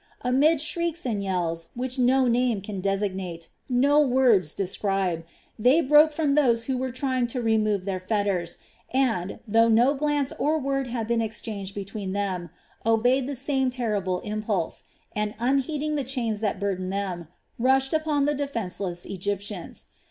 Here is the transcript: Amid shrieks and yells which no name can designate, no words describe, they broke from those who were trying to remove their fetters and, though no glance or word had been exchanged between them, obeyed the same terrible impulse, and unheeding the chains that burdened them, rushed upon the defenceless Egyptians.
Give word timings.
Amid 0.23 0.59
shrieks 0.59 1.05
and 1.05 1.21
yells 1.21 1.67
which 1.75 1.99
no 1.99 2.27
name 2.27 2.61
can 2.63 2.81
designate, 2.81 3.49
no 3.69 3.99
words 4.01 4.55
describe, 4.55 5.23
they 5.59 5.79
broke 5.79 6.11
from 6.11 6.33
those 6.33 6.63
who 6.63 6.75
were 6.75 6.91
trying 6.91 7.27
to 7.27 7.39
remove 7.39 7.85
their 7.85 7.99
fetters 7.99 8.57
and, 8.91 9.37
though 9.47 9.69
no 9.69 9.93
glance 9.93 10.33
or 10.39 10.57
word 10.57 10.87
had 10.87 11.07
been 11.07 11.21
exchanged 11.21 11.75
between 11.75 12.13
them, 12.13 12.49
obeyed 12.83 13.27
the 13.27 13.35
same 13.35 13.69
terrible 13.69 14.21
impulse, 14.21 14.85
and 15.15 15.35
unheeding 15.37 15.93
the 15.93 16.03
chains 16.03 16.39
that 16.39 16.59
burdened 16.59 16.91
them, 16.91 17.27
rushed 17.59 17.93
upon 17.93 18.25
the 18.25 18.33
defenceless 18.33 19.05
Egyptians. 19.05 19.85